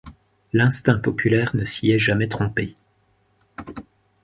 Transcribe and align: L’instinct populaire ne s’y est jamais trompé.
L’instinct 0.51 0.97
populaire 0.97 1.55
ne 1.55 1.63
s’y 1.63 1.91
est 1.91 1.99
jamais 1.99 2.27
trompé. 2.27 2.75